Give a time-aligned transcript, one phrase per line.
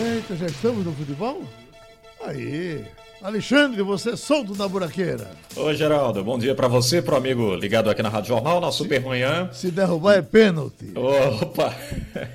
[0.00, 1.42] Eita, já estamos no futebol?
[2.24, 2.82] Aí.
[3.20, 5.30] Alexandre, você é solto na buraqueira.
[5.54, 6.24] Oi, Geraldo.
[6.24, 9.50] Bom dia para você, pro amigo ligado aqui na Rádio Jornal, na Supermanhã.
[9.52, 10.92] Se derrubar é pênalti.
[10.96, 11.74] Opa!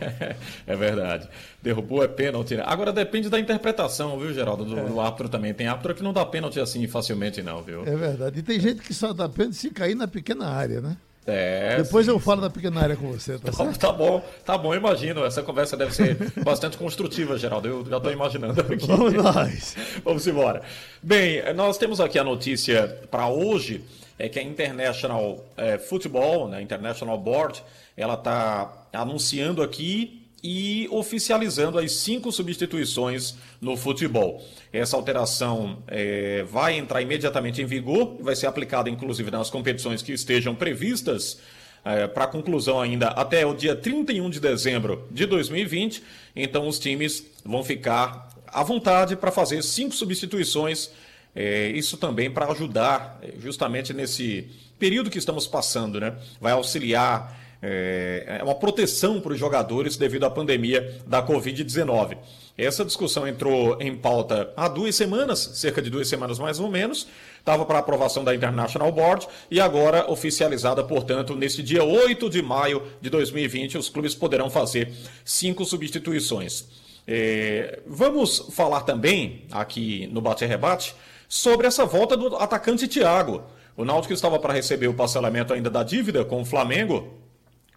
[0.68, 1.28] é verdade.
[1.62, 2.56] Derrubou é pênalti.
[2.56, 2.64] Né?
[2.66, 4.64] Agora depende da interpretação, viu, Geraldo?
[4.64, 4.84] Do, é.
[4.84, 5.52] do árbitro também.
[5.52, 7.84] Tem árbitro que não dá pênalti assim facilmente, não, viu?
[7.88, 8.40] É verdade.
[8.40, 10.96] E tem gente que só dá pênalti se cair na pequena área, né?
[11.30, 12.48] É, Depois sim, eu falo sim.
[12.48, 15.26] da pequena área com você, tá, tá, tá bom, tá bom, imagino.
[15.26, 17.68] Essa conversa deve ser bastante construtiva, Geraldo.
[17.68, 18.78] Eu já estou imaginando aqui.
[18.88, 19.76] Vamos nós.
[20.06, 20.62] Vamos embora.
[21.04, 23.84] Bem, nós temos aqui a notícia para hoje,
[24.18, 27.62] é que a International é, Football, né, International Board,
[27.98, 34.44] ela está anunciando aqui e oficializando as cinco substituições no futebol.
[34.72, 40.12] Essa alteração é, vai entrar imediatamente em vigor vai ser aplicada, inclusive, nas competições que
[40.12, 41.40] estejam previstas
[41.84, 46.04] é, para conclusão ainda até o dia 31 de dezembro de 2020.
[46.36, 50.92] Então, os times vão ficar à vontade para fazer cinco substituições.
[51.36, 56.16] É, isso também para ajudar é, justamente nesse período que estamos passando, né?
[56.42, 62.18] Vai auxiliar é, é uma proteção para os jogadores devido à pandemia da Covid-19.
[62.58, 67.08] Essa discussão entrou em pauta há duas semanas, cerca de duas semanas mais ou menos,
[67.38, 72.82] estava para aprovação da International Board e agora oficializada, portanto, neste dia 8 de maio
[73.00, 74.92] de 2020, os clubes poderão fazer
[75.24, 76.66] cinco substituições.
[77.08, 80.94] É, vamos falar também, aqui no Bate-Rebate,
[81.30, 83.44] sobre essa volta do atacante Thiago.
[83.78, 87.14] O Náutico estava para receber o parcelamento ainda da dívida com o Flamengo,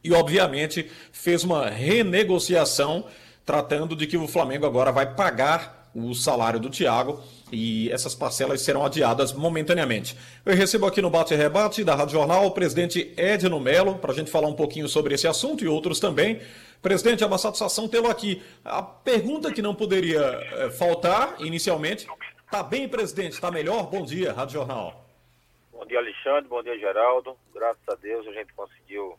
[0.02, 3.06] e, obviamente, fez uma renegociação
[3.44, 7.20] tratando de que o Flamengo agora vai pagar o salário do Thiago
[7.50, 10.16] e essas parcelas serão adiadas momentaneamente.
[10.44, 14.14] Eu recebo aqui no Bate Rebate da Rádio Jornal o presidente Edno Melo para a
[14.14, 16.40] gente falar um pouquinho sobre esse assunto e outros também.
[16.80, 18.42] Presidente, é uma satisfação tê-lo aqui.
[18.64, 22.06] A pergunta que não poderia é, faltar inicialmente:
[22.44, 23.32] está bem, presidente?
[23.32, 23.90] Está melhor?
[23.90, 25.04] Bom dia, Rádio Jornal.
[25.72, 26.48] Bom dia, Alexandre.
[26.48, 27.36] Bom dia, Geraldo.
[27.52, 29.18] Graças a Deus a gente conseguiu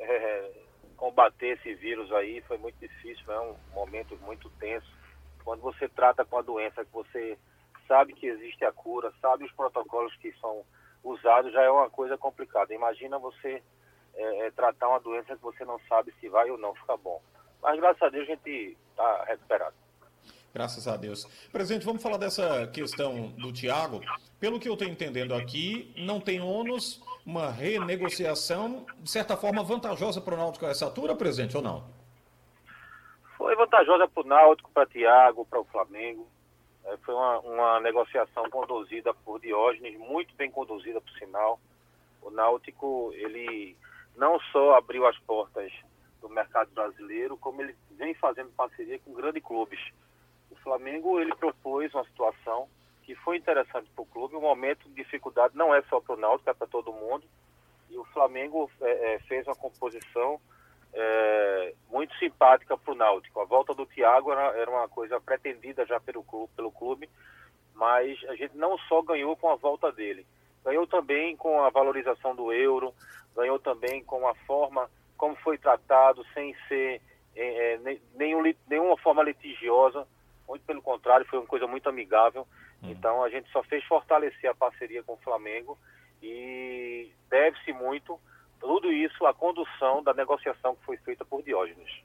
[0.00, 0.50] é,
[0.96, 4.90] combater esse vírus aí foi muito difícil, foi um momento muito tenso.
[5.44, 7.38] Quando você trata com a doença que você
[7.86, 10.64] sabe que existe a cura, sabe os protocolos que são
[11.02, 12.74] usados, já é uma coisa complicada.
[12.74, 13.62] Imagina você
[14.14, 17.20] é, é, tratar uma doença que você não sabe se vai ou não ficar bom.
[17.62, 19.74] Mas graças a Deus a gente está recuperado.
[20.52, 21.24] Graças a Deus.
[21.52, 24.00] Presidente, vamos falar dessa questão do Tiago.
[24.38, 30.20] Pelo que eu estou entendendo aqui, não tem ônus uma renegociação, de certa forma, vantajosa
[30.20, 31.84] para o Náutico a essa altura, presidente, ou não?
[33.36, 36.26] Foi vantajosa para o Náutico, para o Thiago, para o Flamengo.
[36.84, 41.60] É, foi uma, uma, negociação conduzida por Diógenes, muito bem conduzida, por sinal.
[42.22, 43.76] O Náutico, ele
[44.16, 45.72] não só abriu as portas
[46.20, 49.80] do mercado brasileiro, como ele vem fazendo parceria com grandes clubes.
[50.50, 52.68] O Flamengo, ele propôs uma situação
[53.02, 54.36] que foi interessante para o clube.
[54.36, 57.24] O momento de dificuldade não é só para o Náutico, é para todo mundo.
[57.90, 60.40] E o Flamengo é, é, fez uma composição
[60.92, 63.40] é, muito simpática para o Náutico.
[63.40, 67.08] A volta do Thiago era, era, uma coisa pretendida já pelo clube, pelo clube,
[67.74, 70.26] mas a gente não só ganhou com a volta dele,
[70.64, 72.94] ganhou também com a valorização do euro,
[73.34, 77.00] ganhou também com a forma como foi tratado, sem ser
[77.36, 80.06] é, é nenhum, nenhuma forma litigiosa.
[80.50, 82.44] Muito pelo contrário, foi uma coisa muito amigável.
[82.82, 82.90] Uhum.
[82.90, 85.78] Então a gente só fez fortalecer a parceria com o Flamengo
[86.20, 88.18] e deve-se muito
[88.58, 92.02] tudo isso à condução da negociação que foi feita por Diógenes.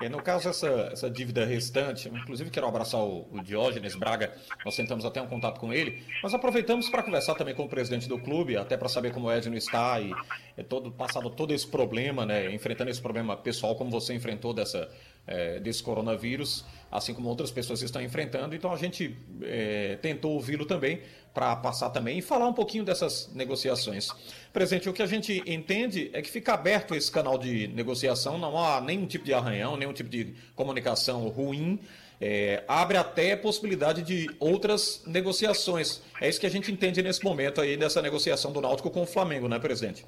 [0.00, 4.34] É, no caso, essa, essa dívida restante, inclusive quero abraçar o, o, Diógenes Braga,
[4.64, 8.08] nós tentamos até um contato com ele, mas aproveitamos para conversar também com o presidente
[8.08, 10.12] do clube, até para saber como o Edno está e
[10.56, 14.90] é todo, passado todo esse problema, né, enfrentando esse problema pessoal como você enfrentou dessa,
[15.26, 18.54] é, desse coronavírus, assim como outras pessoas estão enfrentando.
[18.54, 21.02] Então a gente é, tentou ouvi-lo também
[21.32, 24.08] para passar também e falar um pouquinho dessas negociações.
[24.52, 28.56] Presidente, o que a gente entende é que fica aberto esse canal de negociação, não
[28.56, 31.80] há nenhum tipo de arranhão, nenhum tipo de comunicação ruim.
[32.20, 36.00] É, abre até a possibilidade de outras negociações.
[36.20, 39.06] É isso que a gente entende nesse momento aí dessa negociação do Náutico com o
[39.06, 40.06] Flamengo, né, presidente?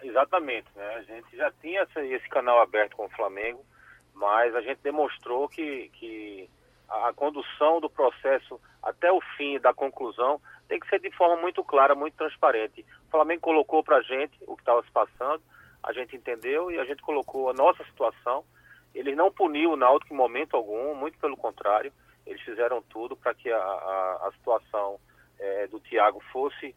[0.00, 0.68] Exatamente.
[0.76, 0.84] Né?
[0.94, 1.84] A gente já tinha
[2.14, 3.58] esse canal aberto com o Flamengo
[4.22, 6.48] mas a gente demonstrou que, que
[6.88, 11.64] a condução do processo até o fim da conclusão tem que ser de forma muito
[11.64, 12.86] clara, muito transparente.
[13.08, 15.42] O Flamengo colocou para a gente o que estava se passando,
[15.82, 18.44] a gente entendeu e a gente colocou a nossa situação.
[18.94, 21.92] Eles não puniu o Náutico em momento algum, muito pelo contrário,
[22.24, 25.00] eles fizeram tudo para que a, a, a situação
[25.36, 26.76] é, do Thiago fosse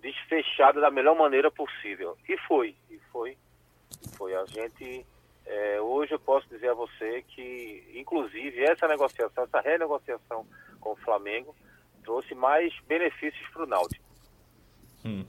[0.00, 2.16] desfechada da melhor maneira possível.
[2.26, 3.36] E foi, e foi.
[4.16, 4.34] Foi.
[4.34, 5.04] A gente
[5.48, 10.46] É, hoje eu posso dizer a você que, inclusive, essa negociação, essa renegociação
[10.78, 11.56] com o Flamengo
[12.04, 14.04] trouxe mais benefícios para o Náutico.
[15.04, 15.24] Hum.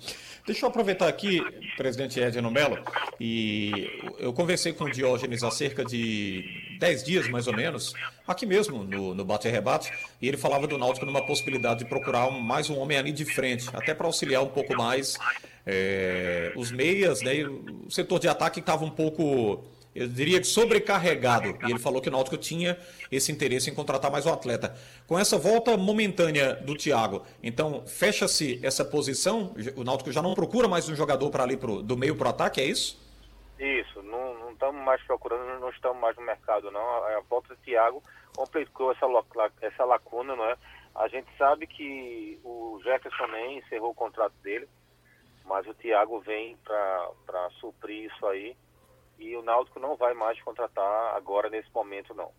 [0.46, 1.40] Deixa eu aproveitar aqui,
[1.78, 2.84] presidente Edno Mello,
[3.20, 6.44] e eu conversei com o Diógenes há cerca de
[6.80, 7.94] 10 dias, mais ou menos,
[8.28, 11.86] aqui mesmo, no, no Bate e Rebate, e ele falava do Náutico numa possibilidade de
[11.86, 15.16] procurar um, mais um homem ali de frente, até para auxiliar um pouco mais
[15.66, 19.64] é, os meias, né, o setor de ataque estava um pouco
[19.94, 21.58] eu diria que sobrecarregado.
[21.66, 22.78] E ele falou que o Náutico tinha
[23.12, 24.76] esse interesse em contratar mais um atleta.
[25.08, 29.54] Com essa volta momentânea do Thiago, então fecha-se essa posição?
[29.76, 32.30] O Náutico já não procura mais um jogador para ali pro, do meio para o
[32.30, 33.00] ataque, é isso?
[33.60, 36.82] Isso, não estamos mais procurando, não estamos mais no mercado, não.
[36.82, 38.04] A, a volta do Thiago
[38.36, 39.06] completou essa,
[39.62, 40.56] essa lacuna, não é?
[40.96, 44.68] A gente sabe que o Jefferson nem encerrou o contrato dele,
[45.46, 48.56] mas o Thiago vem para suprir isso aí
[49.20, 52.32] e o Náutico não vai mais contratar agora nesse momento não.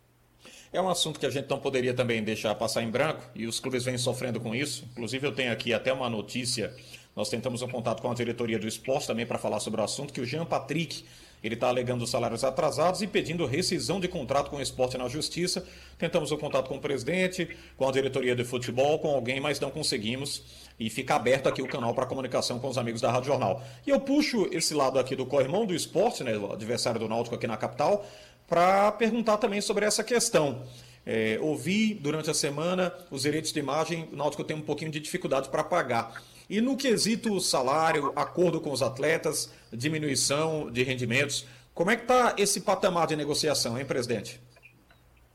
[0.72, 3.60] É um assunto que a gente não poderia também deixar passar em branco e os
[3.60, 4.88] clubes vêm sofrendo com isso.
[4.92, 6.74] Inclusive eu tenho aqui até uma notícia,
[7.14, 10.12] nós tentamos um contato com a diretoria do esporte também para falar sobre o assunto,
[10.12, 11.04] que o Jean Patrick
[11.42, 15.66] ele está alegando salários atrasados e pedindo rescisão de contrato com o esporte na justiça.
[15.98, 19.70] Tentamos o contato com o presidente, com a diretoria de futebol, com alguém, mas não
[19.70, 20.42] conseguimos.
[20.78, 23.62] E fica aberto aqui o canal para comunicação com os amigos da Rádio Jornal.
[23.86, 27.46] E eu puxo esse lado aqui do corrimão do esporte, né, adversário do Náutico aqui
[27.46, 28.06] na capital,
[28.46, 30.62] para perguntar também sobre essa questão.
[31.06, 35.00] É, ouvi durante a semana os direitos de imagem, o Náutico tem um pouquinho de
[35.00, 36.22] dificuldade para pagar.
[36.50, 42.34] E no quesito salário, acordo com os atletas, diminuição de rendimentos, como é que está
[42.36, 44.40] esse patamar de negociação, hein, presidente?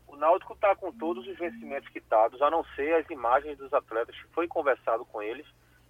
[0.09, 4.13] O Náutico está com todos os vencimentos quitados, a não ser as imagens dos atletas
[4.33, 5.45] foi conversado com eles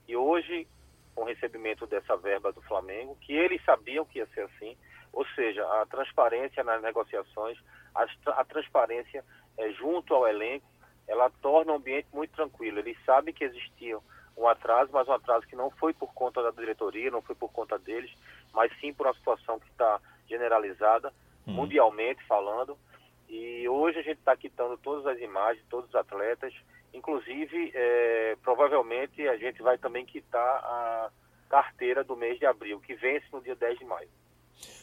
[0.08, 0.68] e hoje,
[1.16, 4.78] com o recebimento dessa verba do Flamengo, que eles sabiam que ia ser assim,
[5.12, 7.58] ou seja, a transparência nas negociações,
[7.96, 8.06] a,
[8.40, 9.26] a transparência
[9.58, 10.68] é, junto ao elenco,
[11.08, 12.78] ela torna o ambiente muito tranquilo.
[12.78, 14.04] Eles sabem que existiam
[14.38, 17.52] um atraso, mas um atraso que não foi por conta da diretoria, não foi por
[17.52, 18.12] conta deles,
[18.54, 21.14] mas sim por uma situação que está generalizada,
[21.48, 21.54] hum.
[21.54, 22.78] mundialmente falando.
[23.30, 26.54] E hoje a gente está quitando todas as imagens, todos os atletas,
[26.94, 31.10] inclusive é, provavelmente a gente vai também quitar a
[31.50, 34.10] carteira do mês de abril, que vence no dia 10 de maio.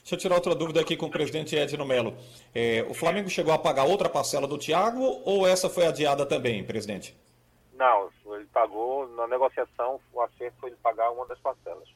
[0.00, 2.14] Deixa eu tirar outra dúvida aqui com o presidente Edno Melo.
[2.54, 6.62] É, o Flamengo chegou a pagar outra parcela do Thiago ou essa foi adiada também,
[6.64, 7.16] presidente?
[7.82, 11.88] Não, ele pagou, na negociação, o acerto foi de pagar uma das parcelas.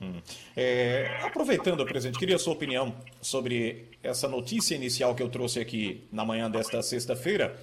[0.00, 0.22] Hum.
[0.56, 6.06] É, aproveitando, presidente, queria a sua opinião sobre essa notícia inicial que eu trouxe aqui
[6.12, 7.60] na manhã desta sexta-feira,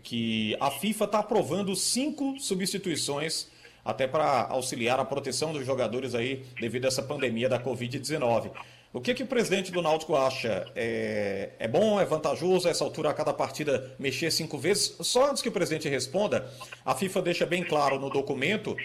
[0.00, 3.50] que a FIFA está aprovando cinco substituições
[3.84, 8.52] até para auxiliar a proteção dos jogadores aí devido a essa pandemia da Covid-19.
[8.92, 10.66] O que, que o presidente do Náutico acha?
[10.76, 14.94] É, é bom, é vantajoso essa altura a cada partida mexer cinco vezes?
[15.00, 16.46] Só antes que o presidente responda,
[16.84, 18.76] a FIFA deixa bem claro no documento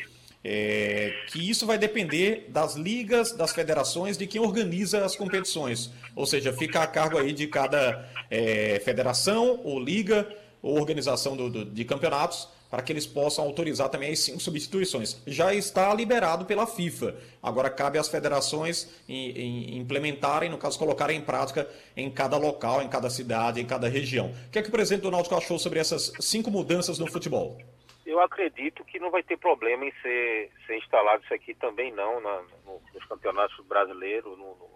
[0.42, 5.92] é, que isso vai depender das ligas, das federações, de quem organiza as competições.
[6.16, 10.26] Ou seja, fica a cargo aí de cada é, federação ou liga
[10.62, 15.22] ou organização do, do, de campeonatos para que eles possam autorizar também as cinco substituições.
[15.26, 17.16] Já está liberado pela FIFA.
[17.42, 22.82] Agora cabe às federações em, em implementarem, no caso, colocarem em prática em cada local,
[22.82, 24.34] em cada cidade, em cada região.
[24.48, 27.58] O que é que o presidente do Náutico achou sobre essas cinco mudanças no futebol?
[28.06, 32.22] Eu acredito que não vai ter problema em ser, ser instalado isso aqui também não,
[32.22, 34.70] na, no, nos campeonatos brasileiros, no, no,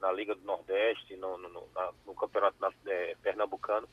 [0.00, 2.56] na Liga do Nordeste, no, na, no campeonato
[2.86, 3.88] é, pernambucano,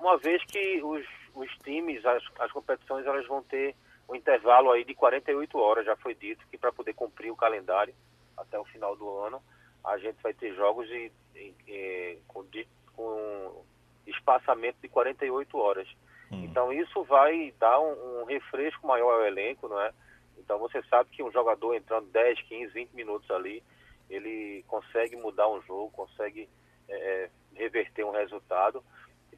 [0.00, 1.04] uma vez que os
[1.34, 3.74] os times, as, as competições, elas vão ter
[4.08, 7.94] um intervalo aí de 48 horas, já foi dito que para poder cumprir o calendário
[8.36, 9.40] até o final do ano,
[9.84, 13.64] a gente vai ter jogos de, de, de, com, de com
[14.06, 15.88] espaçamento de 48 horas.
[16.30, 16.44] Hum.
[16.44, 19.92] Então isso vai dar um, um, refresco maior ao elenco, não é?
[20.38, 23.62] Então você sabe que um jogador entrando 10, 15, 20 minutos ali,
[24.08, 26.48] ele consegue mudar um jogo, consegue
[26.88, 28.82] é, reverter um resultado.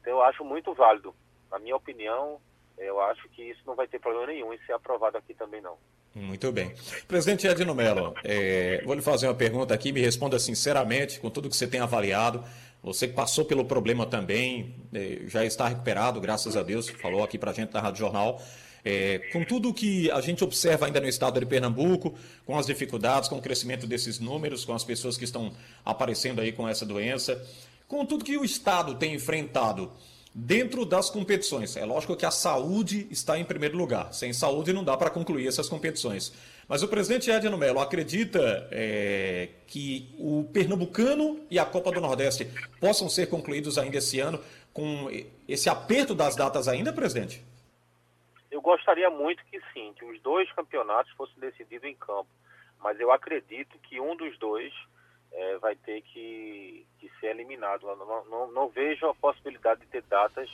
[0.03, 1.15] Então eu acho muito válido
[1.51, 2.39] na minha opinião,
[2.79, 5.77] eu acho que isso não vai ter problema nenhum em ser aprovado aqui também não.
[6.15, 6.75] Muito bem.
[7.09, 11.49] Presidente Edno Mello, é, vou lhe fazer uma pergunta aqui, me responda sinceramente, com tudo
[11.49, 12.45] que você tem avaliado.
[12.83, 17.39] Você que passou pelo problema também, é, já está recuperado, graças a Deus, falou aqui
[17.39, 18.43] para a gente na Rádio Jornal.
[18.85, 23.29] É, com tudo que a gente observa ainda no estado de Pernambuco, com as dificuldades,
[23.29, 25.53] com o crescimento desses números, com as pessoas que estão
[25.85, 27.41] aparecendo aí com essa doença,
[27.93, 29.93] com tudo que o estado tem enfrentado,
[30.35, 31.77] dentro das competições.
[31.77, 34.15] É lógico que a saúde está em primeiro lugar.
[34.15, 36.33] Sem saúde não dá para concluir essas competições.
[36.67, 42.47] Mas o presidente Edno Melo acredita é, que o Pernambucano e a Copa do Nordeste
[42.81, 45.11] possam ser concluídos ainda esse ano com
[45.47, 47.45] esse aperto das datas ainda, presidente?
[48.51, 52.29] Eu gostaria muito que sim, que os dois campeonatos fossem decididos em campo.
[52.83, 54.73] Mas eu acredito que um dos dois
[55.33, 57.87] é, vai ter que, que ser eliminado.
[57.97, 60.51] Não, não, não, vejo a possibilidade de ter datas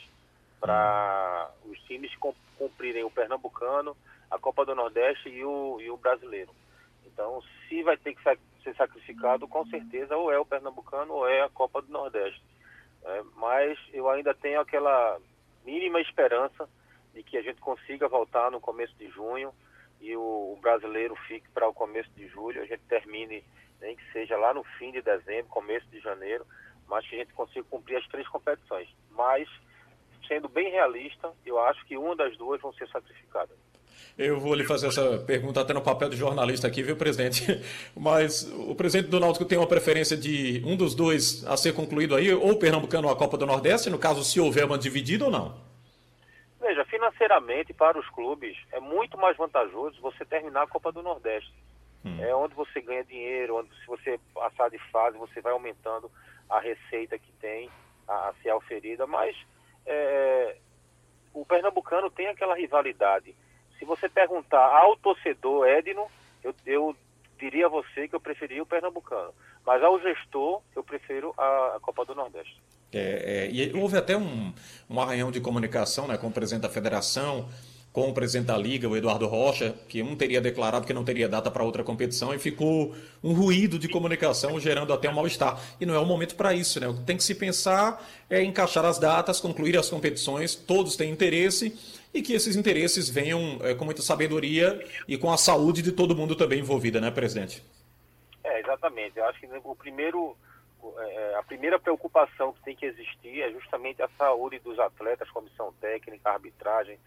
[0.59, 2.11] para os times
[2.57, 3.95] cumprirem o Pernambucano,
[4.29, 6.51] a Copa do Nordeste e o, e o Brasileiro.
[7.05, 8.23] Então, se vai ter que
[8.63, 12.41] ser sacrificado, com certeza ou é o Pernambucano ou é a Copa do Nordeste.
[13.03, 15.19] É, mas eu ainda tenho aquela
[15.65, 16.67] mínima esperança
[17.13, 19.53] de que a gente consiga voltar no começo de junho
[20.01, 23.43] e o, o brasileiro fique para o começo de julho, a gente termine
[23.81, 26.45] nem que seja lá no fim de dezembro, começo de janeiro,
[26.87, 28.87] mas que a gente consiga cumprir as três competições.
[29.11, 29.47] Mas,
[30.27, 33.57] sendo bem realista, eu acho que uma das duas vão ser sacrificadas.
[34.17, 37.45] Eu vou lhe fazer essa pergunta até no papel de jornalista aqui, viu, presidente?
[37.95, 42.15] Mas o presidente do Náutico tem uma preferência de um dos dois a ser concluído
[42.15, 45.25] aí, ou o Pernambucano ou a Copa do Nordeste, no caso, se houver uma dividida
[45.25, 45.55] ou não?
[46.59, 51.53] Veja, financeiramente para os clubes é muito mais vantajoso você terminar a Copa do Nordeste.
[52.03, 52.17] Hum.
[52.21, 56.09] É onde você ganha dinheiro, onde se você passar de fase, você vai aumentando
[56.49, 57.69] a receita que tem
[58.07, 59.05] a, a ser oferida.
[59.05, 59.35] Mas
[59.85, 60.57] é,
[61.33, 63.35] o pernambucano tem aquela rivalidade.
[63.77, 66.07] Se você perguntar ao torcedor Edno,
[66.43, 66.95] eu, eu
[67.37, 69.33] diria a você que eu preferia o pernambucano.
[69.65, 72.61] Mas ao gestor, eu prefiro a, a Copa do Nordeste.
[72.91, 74.53] É, é, e houve até um,
[74.89, 77.47] um arranhão de comunicação né, com o presidente da federação,
[77.99, 81.27] com o presidente da Liga, o Eduardo Rocha, que um teria declarado que não teria
[81.27, 85.59] data para outra competição e ficou um ruído de comunicação gerando até um mal-estar.
[85.81, 86.87] E não é o momento para isso, né?
[86.87, 91.11] O que tem que se pensar é encaixar as datas, concluir as competições, todos têm
[91.11, 91.77] interesse
[92.13, 96.15] e que esses interesses venham é, com muita sabedoria e com a saúde de todo
[96.15, 97.61] mundo também envolvida, né, presidente?
[98.45, 99.19] É, exatamente.
[99.19, 100.37] Eu acho que o primeiro
[100.99, 105.73] é, a primeira preocupação que tem que existir é justamente a saúde dos atletas, comissão
[105.81, 106.97] técnica, arbitragem,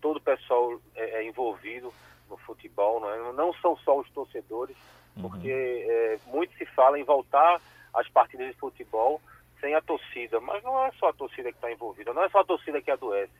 [0.00, 1.92] todo o pessoal é, é envolvido
[2.28, 3.32] no futebol, não, é?
[3.32, 4.76] não são só os torcedores,
[5.16, 5.22] uhum.
[5.22, 7.60] porque é, muito se fala em voltar
[7.92, 9.20] às partidas de futebol
[9.60, 12.40] sem a torcida, mas não é só a torcida que está envolvida, não é só
[12.40, 13.32] a torcida que adoece.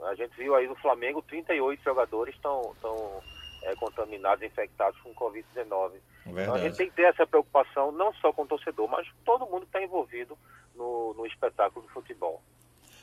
[0.00, 2.72] A gente viu aí no Flamengo 38 jogadores estão
[3.62, 5.92] é, contaminados, infectados com Covid-19.
[6.26, 9.18] Então a gente tem que ter essa preocupação não só com o torcedor, mas com
[9.24, 10.38] todo mundo que está envolvido
[10.74, 12.40] no, no espetáculo do futebol.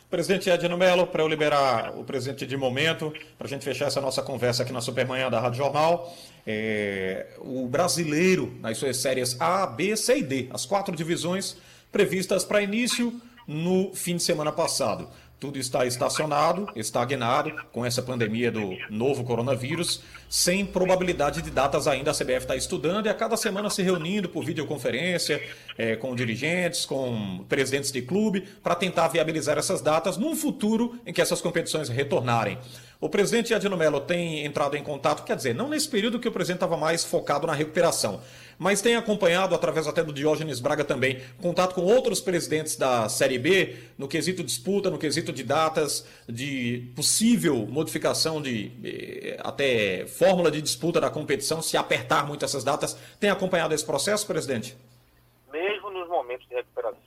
[0.09, 3.99] Presidente Edno Mello, para eu liberar o presidente de momento, para a gente fechar essa
[3.99, 9.65] nossa conversa aqui na Supermanhã da Rádio Jornal, é, o brasileiro, nas suas séries A,
[9.65, 11.57] B, C e D, as quatro divisões
[11.91, 15.09] previstas para início no fim de semana passado.
[15.39, 22.11] Tudo está estacionado, estagnado com essa pandemia do novo coronavírus, sem probabilidade de datas ainda.
[22.11, 25.41] A CBF está estudando e a cada semana se reunindo por videoconferência
[25.77, 31.11] é, com dirigentes, com presidentes de clube, para tentar viabilizar essas datas num futuro em
[31.11, 32.57] que essas competições retornarem.
[33.05, 36.31] O presidente Adino Mello tem entrado em contato, quer dizer, não nesse período que o
[36.31, 38.19] presidente estava mais focado na recuperação,
[38.57, 43.37] mas tem acompanhado, através até do Diógenes Braga também, contato com outros presidentes da Série
[43.37, 50.49] B, no quesito disputa, no quesito de datas, de possível modificação de eh, até fórmula
[50.49, 52.97] de disputa da competição, se apertar muito essas datas.
[53.19, 54.75] Tem acompanhado esse processo, presidente?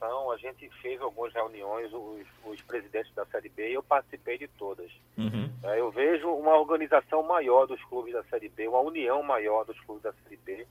[0.09, 4.39] Recuperação, a gente fez algumas reuniões, os, os presidentes da Série B, e eu participei
[4.39, 4.91] de todas.
[5.17, 5.51] Uhum.
[5.63, 9.79] É, eu vejo uma organização maior dos clubes da Série B, uma união maior dos
[9.81, 10.67] clubes da Série B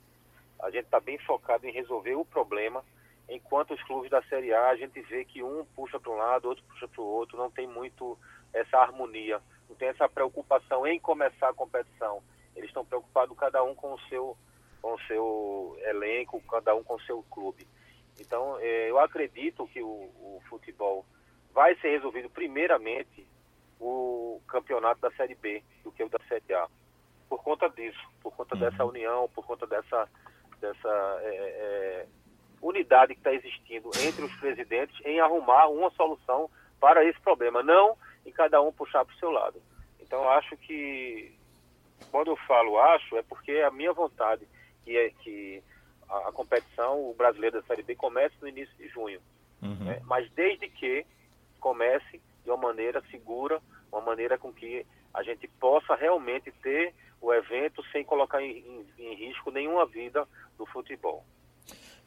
[0.59, 2.83] a gente está bem focado em resolver o problema,
[3.29, 6.49] enquanto os clubes da Série A, a gente vê que um puxa para um lado,
[6.49, 8.17] outro puxa para o outro, não tem muito
[8.53, 9.39] essa harmonia,
[9.69, 12.23] não tem essa preocupação em começar a competição.
[12.55, 14.35] Eles estão preocupados cada um com o seu,
[14.81, 17.67] com o seu elenco, cada um com o seu clube.
[18.19, 21.05] Então, eh, eu acredito que o, o futebol
[21.53, 23.27] vai ser resolvido primeiramente
[23.79, 26.67] o campeonato da Série B do que o da Série A.
[27.29, 28.61] Por conta disso, por conta uhum.
[28.61, 30.09] dessa união, por conta dessa
[30.59, 32.07] dessa é, é,
[32.61, 37.95] unidade que está existindo entre os presidentes em arrumar uma solução para esse problema, não
[38.25, 39.61] em cada um puxar para o seu lado.
[40.01, 41.33] Então, acho que,
[42.11, 44.47] quando eu falo acho, é porque é a minha vontade
[44.83, 45.63] que é que
[46.09, 49.21] a, a competição, o brasileiro da Série B, comece no início de junho.
[49.61, 49.85] Uhum.
[49.85, 50.01] Né?
[50.05, 51.05] Mas desde que
[51.59, 53.61] comece de uma maneira segura,
[53.91, 58.85] uma maneira com que a gente possa realmente ter o evento sem colocar em, em,
[58.97, 61.25] em risco nenhuma vida do futebol.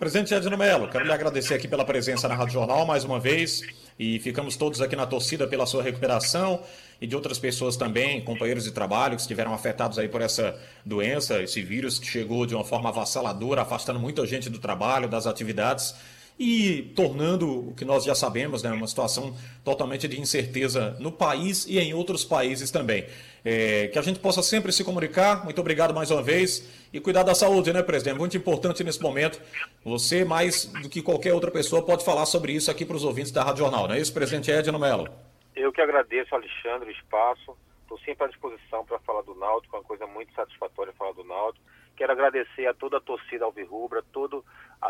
[0.01, 3.61] Presidente Edno Melo, quero lhe agradecer aqui pela presença na Rádio Jornal mais uma vez
[3.99, 6.63] e ficamos todos aqui na torcida pela sua recuperação
[6.99, 11.43] e de outras pessoas também, companheiros de trabalho que estiveram afetados aí por essa doença,
[11.43, 15.95] esse vírus que chegou de uma forma avassaladora, afastando muita gente do trabalho, das atividades
[16.43, 21.67] e tornando o que nós já sabemos, né, uma situação totalmente de incerteza no país
[21.67, 23.07] e em outros países também.
[23.45, 25.45] É, que a gente possa sempre se comunicar.
[25.45, 26.67] Muito obrigado mais uma vez.
[26.95, 28.19] E cuidar da saúde, né, presidente?
[28.19, 29.39] Muito importante nesse momento.
[29.85, 33.31] Você, mais do que qualquer outra pessoa, pode falar sobre isso aqui para os ouvintes
[33.31, 35.09] da Rádio Jornal, não é isso, presidente Edno Melo?
[35.55, 37.55] Eu que agradeço, Alexandre, o espaço.
[37.83, 41.25] Estou sempre à disposição para falar do Náutico, é uma coisa muito satisfatória falar do
[41.25, 41.65] Náutico.
[42.01, 44.43] Quero agradecer a toda a torcida alvirrubra, todos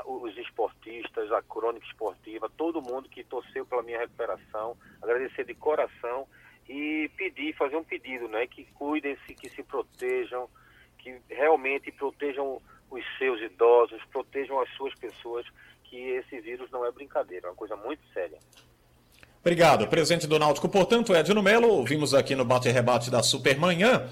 [0.07, 4.77] os esportistas, a crônica esportiva, todo mundo que torceu pela minha recuperação.
[5.03, 6.29] Agradecer de coração
[6.69, 8.47] e pedir, fazer um pedido, né?
[8.47, 10.49] Que cuidem-se, que se protejam,
[10.99, 15.45] que realmente protejam os seus idosos, protejam as suas pessoas,
[15.83, 18.39] que esse vírus não é brincadeira, é uma coisa muito séria.
[19.41, 19.89] Obrigado.
[19.89, 24.09] Presidente do Náutico, portanto, Edno Melo, ouvimos aqui no bate-rebate da Supermanhã.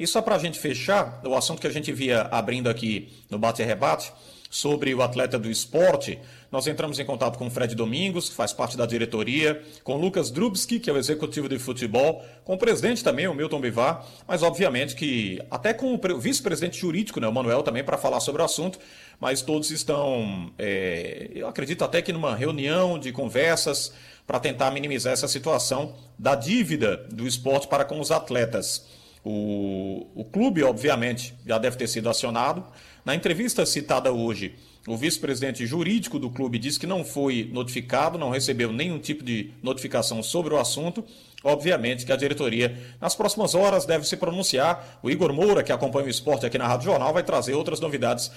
[0.00, 3.38] E só para a gente fechar, o assunto que a gente via abrindo aqui no
[3.38, 4.10] bate-rebate,
[4.48, 6.18] sobre o atleta do esporte,
[6.50, 10.00] nós entramos em contato com o Fred Domingos, que faz parte da diretoria, com o
[10.00, 14.04] Lucas Drubski, que é o executivo de futebol, com o presidente também, o Milton Bivar,
[14.26, 18.40] mas obviamente que até com o vice-presidente jurídico, né, o Manuel, também para falar sobre
[18.40, 18.78] o assunto,
[19.20, 23.92] mas todos estão, é, eu acredito até que numa reunião de conversas
[24.26, 28.98] para tentar minimizar essa situação da dívida do esporte para com os atletas.
[29.24, 32.64] O, o clube, obviamente, já deve ter sido acionado.
[33.04, 34.54] Na entrevista citada hoje,
[34.86, 39.50] o vice-presidente jurídico do clube disse que não foi notificado, não recebeu nenhum tipo de
[39.62, 41.04] notificação sobre o assunto.
[41.42, 44.98] Obviamente que a diretoria, nas próximas horas, deve se pronunciar.
[45.02, 48.30] O Igor Moura, que acompanha o esporte aqui na Rádio Jornal, vai trazer outras novidades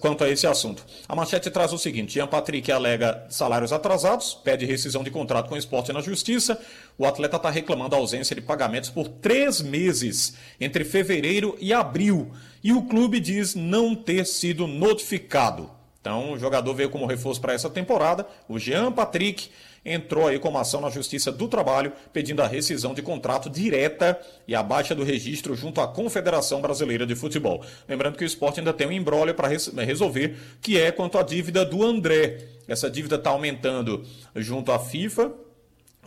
[0.00, 0.84] quanto a esse assunto.
[1.08, 5.54] A manchete traz o seguinte: Ian Patrick alega salários atrasados, pede rescisão de contrato com
[5.54, 6.60] o esporte na justiça.
[6.98, 12.32] O atleta está reclamando a ausência de pagamentos por três meses, entre fevereiro e abril.
[12.62, 15.70] E o clube diz não ter sido notificado.
[16.00, 18.26] Então, o jogador veio como reforço para essa temporada.
[18.48, 19.48] O Jean Patrick
[19.84, 24.54] entrou aí com ação na Justiça do Trabalho pedindo a rescisão de contrato direta e
[24.54, 27.64] a baixa do registro junto à Confederação Brasileira de Futebol.
[27.88, 31.64] Lembrando que o esporte ainda tem um embrólio para resolver, que é quanto à dívida
[31.64, 32.38] do André.
[32.68, 34.04] Essa dívida está aumentando
[34.36, 35.32] junto à FIFA,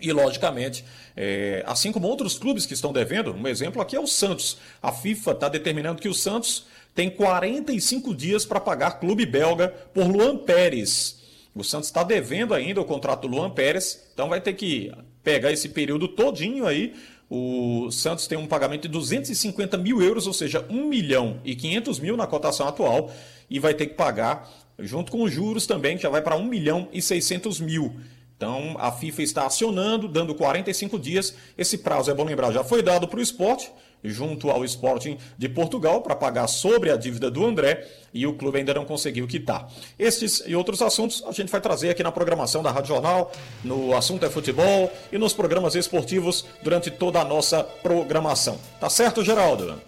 [0.02, 0.84] e, logicamente,
[1.16, 4.58] é, assim como outros clubes que estão devendo, um exemplo aqui é o Santos.
[4.82, 10.06] A FIFA está determinando que o Santos tem 45 dias para pagar clube belga por
[10.06, 11.25] Luan Pérez.
[11.56, 14.92] O Santos está devendo ainda o contrato do Luan Pérez, então vai ter que
[15.24, 16.94] pegar esse período todinho aí.
[17.30, 22.00] O Santos tem um pagamento de 250 mil euros, ou seja, 1 milhão e 500
[22.02, 23.10] mil na cotação atual,
[23.50, 26.44] e vai ter que pagar junto com os juros também, que já vai para 1
[26.44, 27.96] milhão e 600 mil.
[28.38, 31.36] Então a FIFA está acionando, dando 45 dias.
[31.58, 33.72] Esse prazo, é bom lembrar, já foi dado para o esporte,
[34.04, 38.60] junto ao Sporting de Portugal, para pagar sobre a dívida do André, e o clube
[38.60, 39.68] ainda não conseguiu quitar.
[39.98, 43.32] Estes e outros assuntos a gente vai trazer aqui na programação da Rádio Jornal,
[43.64, 48.60] no Assunto é Futebol e nos programas esportivos durante toda a nossa programação.
[48.80, 49.82] Tá certo, Geraldo?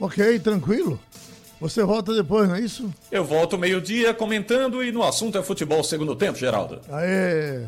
[0.00, 0.98] Ok, tranquilo.
[1.60, 2.88] Você volta depois, não é isso?
[3.10, 6.80] Eu volto meio-dia comentando e no assunto é futebol segundo tempo, Geraldo.
[6.90, 7.66] Aê!